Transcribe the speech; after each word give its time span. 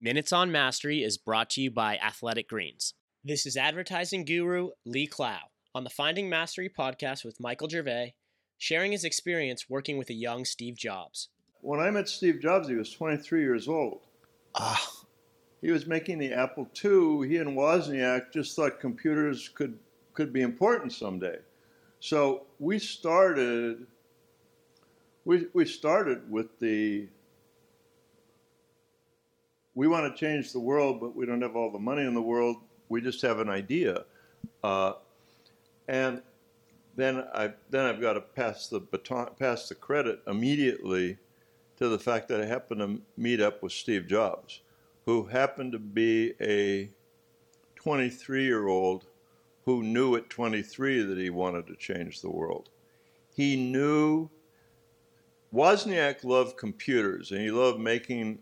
Minutes 0.00 0.32
on 0.32 0.52
Mastery 0.52 1.02
is 1.02 1.18
brought 1.18 1.50
to 1.50 1.60
you 1.60 1.72
by 1.72 1.96
Athletic 1.96 2.48
Greens. 2.48 2.94
This 3.24 3.44
is 3.46 3.56
advertising 3.56 4.24
guru 4.24 4.70
Lee 4.86 5.08
Clow 5.08 5.38
on 5.74 5.82
the 5.82 5.90
Finding 5.90 6.28
Mastery 6.28 6.68
podcast 6.70 7.24
with 7.24 7.40
Michael 7.40 7.68
Gervais, 7.68 8.14
sharing 8.58 8.92
his 8.92 9.02
experience 9.02 9.68
working 9.68 9.98
with 9.98 10.08
a 10.08 10.14
young 10.14 10.44
Steve 10.44 10.76
Jobs. 10.76 11.30
When 11.62 11.80
I 11.80 11.90
met 11.90 12.08
Steve 12.08 12.38
Jobs, 12.40 12.68
he 12.68 12.76
was 12.76 12.92
23 12.92 13.40
years 13.40 13.66
old. 13.66 14.02
Ah, 14.54 14.88
He 15.60 15.72
was 15.72 15.88
making 15.88 16.18
the 16.18 16.32
Apple 16.32 16.68
II. 16.84 17.28
He 17.28 17.38
and 17.38 17.56
Wozniak 17.56 18.32
just 18.32 18.54
thought 18.54 18.78
computers 18.78 19.48
could 19.48 19.80
could 20.14 20.32
be 20.32 20.42
important 20.42 20.92
someday. 20.92 21.38
So 21.98 22.46
we 22.60 22.78
started. 22.78 23.84
We 25.24 25.46
we 25.52 25.64
started 25.64 26.30
with 26.30 26.56
the. 26.60 27.08
We 29.78 29.86
want 29.86 30.12
to 30.12 30.18
change 30.18 30.52
the 30.52 30.58
world, 30.58 30.98
but 30.98 31.14
we 31.14 31.24
don't 31.24 31.40
have 31.40 31.54
all 31.54 31.70
the 31.70 31.78
money 31.78 32.02
in 32.02 32.12
the 32.12 32.20
world. 32.20 32.56
We 32.88 33.00
just 33.00 33.22
have 33.22 33.38
an 33.38 33.48
idea, 33.48 34.06
uh, 34.64 34.94
and 35.86 36.20
then 36.96 37.24
I 37.32 37.52
then 37.70 37.86
I've 37.86 38.00
got 38.00 38.14
to 38.14 38.20
pass 38.20 38.66
the 38.66 38.80
baton, 38.80 39.28
pass 39.38 39.68
the 39.68 39.76
credit 39.76 40.20
immediately 40.26 41.16
to 41.76 41.88
the 41.88 41.98
fact 42.00 42.26
that 42.26 42.40
I 42.40 42.44
happened 42.44 42.80
to 42.80 43.00
meet 43.16 43.40
up 43.40 43.62
with 43.62 43.70
Steve 43.70 44.08
Jobs, 44.08 44.62
who 45.06 45.22
happened 45.22 45.70
to 45.70 45.78
be 45.78 46.34
a 46.40 46.90
23 47.76 48.42
year 48.42 48.66
old 48.66 49.04
who 49.64 49.84
knew 49.84 50.16
at 50.16 50.28
23 50.28 51.02
that 51.02 51.18
he 51.18 51.30
wanted 51.30 51.68
to 51.68 51.76
change 51.76 52.20
the 52.20 52.30
world. 52.30 52.68
He 53.36 53.54
knew 53.54 54.28
Wozniak 55.54 56.24
loved 56.24 56.56
computers 56.56 57.30
and 57.30 57.40
he 57.42 57.52
loved 57.52 57.78
making 57.78 58.40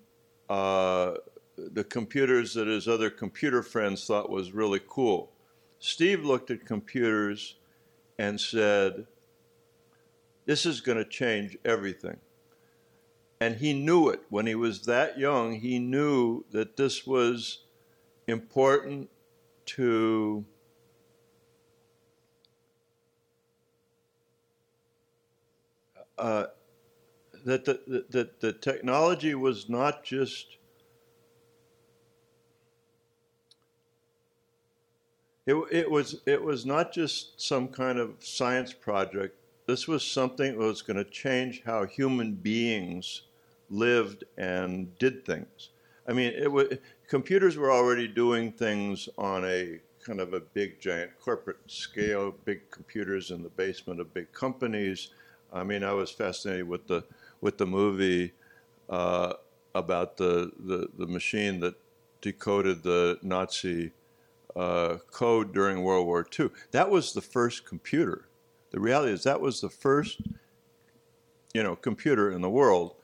uh, 0.48 1.14
the 1.56 1.84
computers 1.84 2.54
that 2.54 2.66
his 2.66 2.86
other 2.86 3.10
computer 3.10 3.62
friends 3.62 4.06
thought 4.06 4.30
was 4.30 4.52
really 4.52 4.80
cool. 4.86 5.32
Steve 5.78 6.24
looked 6.24 6.50
at 6.50 6.64
computers 6.64 7.56
and 8.18 8.40
said, 8.40 9.06
This 10.44 10.66
is 10.66 10.80
going 10.80 10.98
to 10.98 11.04
change 11.04 11.56
everything. 11.64 12.18
And 13.40 13.56
he 13.56 13.72
knew 13.74 14.08
it 14.08 14.20
when 14.30 14.46
he 14.46 14.54
was 14.54 14.82
that 14.82 15.18
young. 15.18 15.60
He 15.60 15.78
knew 15.78 16.44
that 16.52 16.76
this 16.76 17.06
was 17.06 17.60
important 18.26 19.10
to 19.66 20.44
uh, 26.18 26.46
that 27.44 27.64
the, 27.64 27.80
the, 27.86 28.04
the, 28.08 28.30
the 28.40 28.52
technology 28.52 29.34
was 29.34 29.68
not 29.68 30.02
just 30.02 30.56
it, 35.46 35.54
it 35.70 35.90
was 35.90 36.20
it 36.26 36.42
was 36.42 36.66
not 36.66 36.92
just 36.92 37.40
some 37.40 37.68
kind 37.68 37.98
of 37.98 38.14
science 38.20 38.72
project. 38.72 39.36
This 39.66 39.88
was 39.88 40.04
something 40.04 40.52
that 40.52 40.58
was 40.58 40.82
going 40.82 40.96
to 40.96 41.04
change 41.04 41.62
how 41.64 41.86
human 41.86 42.34
beings 42.34 43.22
lived 43.70 44.24
and 44.36 44.96
did 44.98 45.24
things. 45.24 45.70
I 46.08 46.12
mean 46.12 46.32
it 46.34 46.50
was 46.50 46.68
computers 47.08 47.56
were 47.56 47.72
already 47.72 48.08
doing 48.08 48.52
things 48.52 49.08
on 49.16 49.44
a 49.44 49.80
kind 50.04 50.20
of 50.20 50.34
a 50.34 50.40
big 50.40 50.80
giant 50.80 51.10
corporate 51.20 51.58
scale 51.66 52.32
big 52.44 52.70
computers 52.70 53.30
in 53.32 53.42
the 53.42 53.48
basement 53.50 54.00
of 54.00 54.12
big 54.14 54.32
companies. 54.32 55.10
I 55.52 55.62
mean 55.62 55.82
i 55.84 55.92
was 55.92 56.10
fascinated 56.10 56.68
with 56.68 56.86
the 56.86 57.04
with 57.40 57.58
the 57.58 57.66
movie 57.66 58.32
uh, 58.88 59.34
about 59.74 60.16
the, 60.16 60.50
the, 60.58 60.88
the 60.98 61.06
machine 61.06 61.60
that 61.60 61.74
decoded 62.20 62.82
the 62.82 63.18
Nazi 63.22 63.92
uh, 64.56 64.98
code 65.10 65.52
during 65.52 65.82
World 65.82 66.06
War 66.06 66.26
II. 66.38 66.50
That 66.70 66.90
was 66.90 67.12
the 67.12 67.20
first 67.20 67.66
computer. 67.66 68.28
The 68.70 68.80
reality 68.80 69.12
is 69.12 69.22
that 69.24 69.40
was 69.40 69.60
the 69.60 69.68
first, 69.68 70.20
you 71.54 71.62
know, 71.62 71.76
computer 71.76 72.30
in 72.30 72.40
the 72.40 72.50
world, 72.50 72.94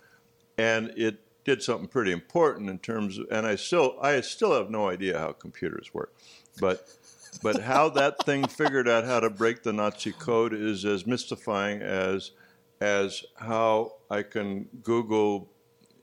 and 0.58 0.92
it 0.96 1.20
did 1.44 1.62
something 1.62 1.88
pretty 1.88 2.12
important 2.12 2.70
in 2.70 2.78
terms 2.78 3.18
of. 3.18 3.26
And 3.30 3.46
I 3.46 3.56
still, 3.56 3.96
I 4.00 4.20
still 4.22 4.54
have 4.54 4.70
no 4.70 4.88
idea 4.88 5.18
how 5.18 5.32
computers 5.32 5.92
work, 5.92 6.14
but. 6.60 6.88
But 7.42 7.62
how 7.62 7.88
that 8.00 8.22
thing 8.26 8.46
figured 8.46 8.86
out 8.86 9.06
how 9.06 9.18
to 9.18 9.30
break 9.30 9.62
the 9.62 9.72
Nazi 9.72 10.12
code 10.12 10.52
is 10.52 10.84
as 10.84 11.06
mystifying 11.06 11.80
as 11.80 12.32
as 12.82 13.24
how 13.36 13.94
I 14.10 14.22
can 14.22 14.68
Google 14.82 15.48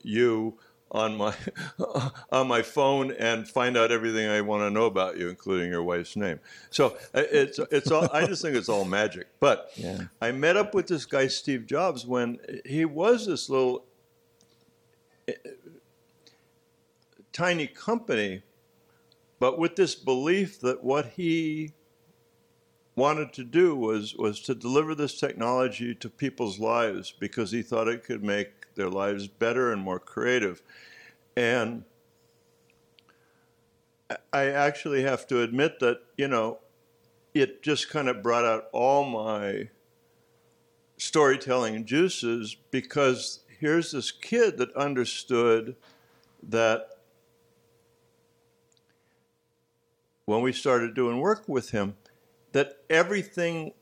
you 0.02 0.58
on 0.90 1.16
my 1.16 1.34
on 2.32 2.48
my 2.48 2.62
phone 2.62 3.12
and 3.12 3.48
find 3.48 3.76
out 3.76 3.92
everything 3.92 4.28
I 4.28 4.40
want 4.40 4.62
to 4.62 4.70
know 4.70 4.86
about 4.86 5.16
you, 5.18 5.28
including 5.28 5.70
your 5.70 5.82
wife's 5.82 6.16
name. 6.16 6.40
So 6.70 6.96
uh, 7.14 7.22
it's 7.30 7.58
it's 7.70 7.90
all. 7.90 8.08
I 8.12 8.26
just 8.26 8.42
think 8.42 8.56
it's 8.56 8.68
all 8.68 8.84
magic. 8.84 9.28
But 9.38 9.70
Yeah. 9.76 10.02
I 10.20 10.32
met 10.32 10.56
up 10.56 10.74
with 10.74 10.86
this 10.88 11.04
guy 11.06 11.28
Steve 11.28 11.66
Jobs 11.66 12.06
when 12.06 12.38
he 12.64 12.84
was 12.84 13.26
this 13.26 13.48
little 13.48 13.84
uh, 15.28 15.32
tiny 17.32 17.66
company, 17.66 18.42
but 19.38 19.58
with 19.58 19.76
this 19.76 19.94
belief 19.94 20.60
that 20.60 20.82
what 20.82 21.06
he 21.06 21.72
wanted 23.00 23.32
to 23.32 23.44
do 23.44 23.74
was 23.74 24.14
was 24.14 24.40
to 24.42 24.54
deliver 24.54 24.94
this 24.94 25.18
technology 25.18 25.94
to 25.94 26.10
people's 26.10 26.58
lives 26.58 27.10
because 27.18 27.50
he 27.50 27.62
thought 27.62 27.88
it 27.88 28.04
could 28.04 28.22
make 28.22 28.74
their 28.74 28.90
lives 28.90 29.26
better 29.26 29.72
and 29.72 29.80
more 29.80 29.98
creative. 29.98 30.62
And 31.34 31.84
I 34.32 34.46
actually 34.46 35.02
have 35.02 35.26
to 35.28 35.40
admit 35.40 35.80
that, 35.80 36.00
you 36.18 36.28
know, 36.28 36.58
it 37.32 37.62
just 37.62 37.88
kind 37.88 38.08
of 38.08 38.22
brought 38.22 38.44
out 38.44 38.64
all 38.72 39.04
my 39.06 39.70
storytelling 40.98 41.86
juices 41.86 42.54
because 42.70 43.40
here's 43.60 43.92
this 43.92 44.10
kid 44.10 44.58
that 44.58 44.74
understood 44.76 45.74
that 46.42 46.88
when 50.26 50.42
we 50.42 50.52
started 50.52 50.94
doing 50.94 51.18
work 51.18 51.48
with 51.48 51.70
him, 51.70 51.94
that 52.52 52.78
everything 52.88 53.72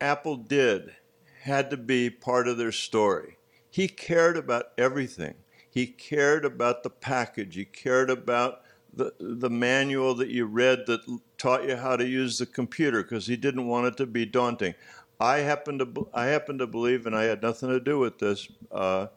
Apple 0.00 0.36
did 0.36 0.94
had 1.42 1.70
to 1.70 1.76
be 1.76 2.10
part 2.10 2.48
of 2.48 2.58
their 2.58 2.72
story. 2.72 3.36
He 3.70 3.88
cared 3.88 4.36
about 4.36 4.66
everything. 4.78 5.34
He 5.68 5.86
cared 5.86 6.44
about 6.44 6.82
the 6.82 6.90
package. 6.90 7.56
He 7.56 7.64
cared 7.64 8.10
about 8.10 8.62
the, 8.92 9.12
the 9.18 9.50
manual 9.50 10.14
that 10.14 10.28
you 10.28 10.46
read 10.46 10.86
that 10.86 11.00
taught 11.36 11.68
you 11.68 11.76
how 11.76 11.96
to 11.96 12.06
use 12.06 12.38
the 12.38 12.46
computer 12.46 13.02
because 13.02 13.26
he 13.26 13.36
didn't 13.36 13.66
want 13.66 13.86
it 13.86 13.96
to 13.96 14.06
be 14.06 14.24
daunting. 14.24 14.74
I 15.20 15.38
happen 15.38 15.78
to 15.78 16.08
I 16.12 16.26
happen 16.26 16.58
to 16.58 16.66
believe, 16.66 17.06
and 17.06 17.16
I 17.16 17.24
had 17.24 17.42
nothing 17.42 17.68
to 17.68 17.80
do 17.80 17.98
with 17.98 18.18
this, 18.18 18.48
uh, 18.70 19.08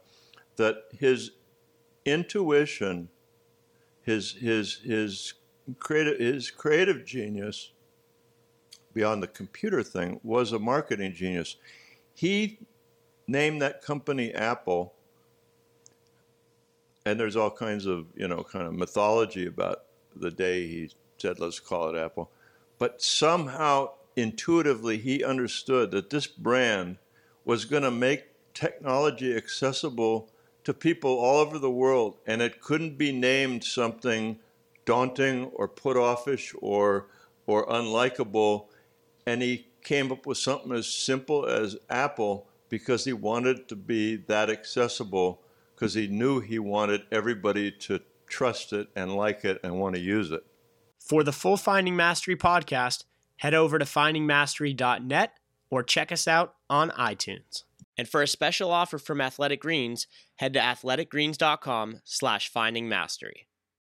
that 0.56 0.84
his 0.98 1.32
intuition, 2.06 3.10
his 4.02 4.34
his 4.34 4.80
his 4.84 5.34
creative 5.80 6.20
his 6.20 6.50
creative 6.50 7.06
genius 7.06 7.72
beyond 8.98 9.22
the 9.22 9.28
computer 9.28 9.84
thing 9.84 10.20
was 10.24 10.52
a 10.52 10.58
marketing 10.58 11.14
genius. 11.14 11.58
He 12.16 12.58
named 13.28 13.62
that 13.62 13.84
company 13.84 14.34
Apple, 14.34 14.96
and 17.06 17.20
there's 17.20 17.36
all 17.36 17.52
kinds 17.52 17.86
of 17.86 18.08
you 18.16 18.28
know 18.28 18.42
kind 18.42 18.66
of 18.66 18.74
mythology 18.74 19.46
about 19.46 19.84
the 20.16 20.32
day 20.32 20.66
he 20.66 20.90
said 21.20 21.40
let's 21.40 21.60
call 21.60 21.94
it 21.94 21.96
Apple, 22.00 22.32
but 22.80 23.00
somehow 23.00 23.92
intuitively 24.16 24.98
he 24.98 25.24
understood 25.24 25.92
that 25.92 26.10
this 26.10 26.26
brand 26.26 26.98
was 27.46 27.66
going 27.66 27.84
to 27.84 27.92
make 27.92 28.24
technology 28.56 29.38
accessible 29.38 30.28
to 30.64 30.74
people 30.74 31.12
all 31.12 31.38
over 31.38 31.60
the 31.60 31.70
world, 31.70 32.18
and 32.26 32.42
it 32.42 32.62
couldn't 32.62 32.98
be 32.98 33.12
named 33.12 33.64
something 33.64 34.40
daunting 34.86 35.52
or 35.54 35.68
put 35.68 35.96
offish 35.98 36.56
or 36.60 37.06
or 37.46 37.68
unlikable 37.68 38.66
and 39.28 39.42
he 39.42 39.68
came 39.84 40.10
up 40.12 40.26
with 40.26 40.38
something 40.38 40.72
as 40.72 40.88
simple 40.88 41.46
as 41.46 41.76
Apple 41.90 42.48
because 42.70 43.04
he 43.04 43.12
wanted 43.12 43.68
to 43.68 43.76
be 43.76 44.16
that 44.16 44.50
accessible 44.50 45.44
because 45.76 45.94
he 45.94 46.08
knew 46.08 46.40
he 46.40 46.58
wanted 46.58 47.02
everybody 47.12 47.70
to 47.70 48.00
trust 48.26 48.72
it 48.72 48.88
and 48.96 49.16
like 49.16 49.44
it 49.44 49.60
and 49.64 49.80
want 49.80 49.96
to 49.96 50.02
use 50.02 50.32
it. 50.32 50.44
For 50.98 51.24
the 51.24 51.34
full 51.34 51.58
Finding 51.58 51.96
Mastery 51.96 52.38
podcast, 52.38 53.04
head 53.38 53.54
over 53.54 53.78
to 53.78 53.86
findingmastery.net 53.86 55.34
or 55.70 55.84
check 55.84 56.12
us 56.12 56.28
out 56.28 56.56
on 56.70 56.90
iTunes. 56.92 57.64
And 57.98 58.08
for 58.08 58.22
a 58.22 58.28
special 58.28 58.72
offer 58.72 58.98
from 58.98 59.20
Athletic 59.20 59.62
Greens, 59.62 60.08
head 60.38 60.54
to 60.54 60.60
athleticgreens.com 60.60 62.02
slash 62.06 62.52
findingmastery. 62.52 63.47